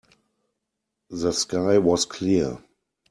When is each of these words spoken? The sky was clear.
The 1.11 1.31
sky 1.31 1.77
was 1.77 2.05
clear. 2.05 2.57